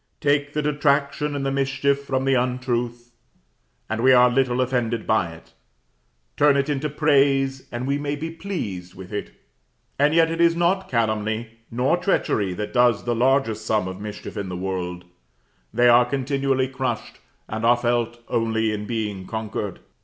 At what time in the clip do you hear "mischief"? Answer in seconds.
1.51-2.03, 14.01-14.35